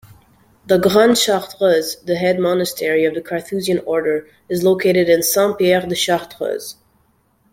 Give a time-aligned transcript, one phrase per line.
[0.65, 6.77] The Grande Chartreuse, the head monastery of the Carthusian order is located in Saint-Pierre-de-Chartreuse.